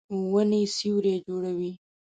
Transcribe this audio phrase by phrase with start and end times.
[0.31, 1.71] ونې سیوری جوړوي.